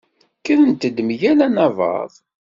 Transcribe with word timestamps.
Kkrent-d 0.39 0.97
mgal 1.07 1.39
anabaḍ. 1.47 2.11